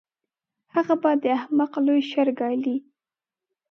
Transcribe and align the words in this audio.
هغه 0.75 0.95
به 1.01 1.11
د 1.23 1.25
احمق 1.37 1.71
لوی 1.85 2.01
شر 2.11 2.27
ګالي. 2.39 2.75